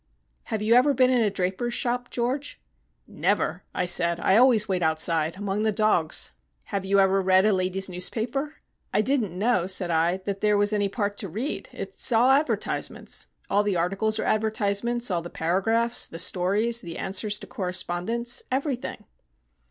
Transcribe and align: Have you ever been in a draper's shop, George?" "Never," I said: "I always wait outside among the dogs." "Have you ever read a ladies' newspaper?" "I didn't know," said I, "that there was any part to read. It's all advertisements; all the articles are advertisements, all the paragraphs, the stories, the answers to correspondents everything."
Have 0.45 0.63
you 0.63 0.73
ever 0.73 0.95
been 0.95 1.11
in 1.11 1.21
a 1.21 1.29
draper's 1.29 1.75
shop, 1.75 2.09
George?" 2.09 2.59
"Never," 3.05 3.61
I 3.71 3.85
said: 3.85 4.19
"I 4.19 4.35
always 4.35 4.67
wait 4.67 4.81
outside 4.81 5.35
among 5.35 5.61
the 5.61 5.71
dogs." 5.71 6.31
"Have 6.73 6.83
you 6.85 6.99
ever 6.99 7.21
read 7.21 7.45
a 7.45 7.53
ladies' 7.53 7.87
newspaper?" 7.87 8.55
"I 8.91 9.01
didn't 9.03 9.37
know," 9.37 9.67
said 9.67 9.91
I, 9.91 10.17
"that 10.25 10.41
there 10.41 10.57
was 10.57 10.73
any 10.73 10.89
part 10.89 11.17
to 11.17 11.29
read. 11.29 11.69
It's 11.71 12.11
all 12.11 12.31
advertisements; 12.31 13.27
all 13.47 13.61
the 13.61 13.75
articles 13.75 14.17
are 14.17 14.23
advertisements, 14.23 15.11
all 15.11 15.21
the 15.21 15.29
paragraphs, 15.29 16.07
the 16.07 16.17
stories, 16.17 16.81
the 16.81 16.97
answers 16.97 17.37
to 17.37 17.45
correspondents 17.45 18.41
everything." 18.51 19.03